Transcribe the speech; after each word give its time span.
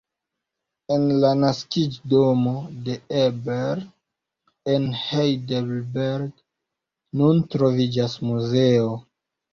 En 0.93 1.03
la 1.23 1.33
naskiĝdomo 1.41 2.53
de 2.87 2.95
Ebert, 3.23 3.85
en 4.77 4.87
Heidelberg, 5.03 6.35
nun 7.21 7.47
troviĝas 7.53 8.17
muzeo. 8.31 8.91